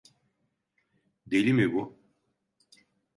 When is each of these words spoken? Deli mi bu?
Deli 1.31 1.53
mi 1.53 1.73
bu? 1.73 1.99